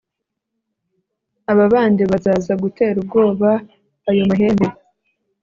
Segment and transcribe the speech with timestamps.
[1.51, 3.49] aba bandi bazaza gutera ubwoba
[4.09, 4.67] ayo mahembe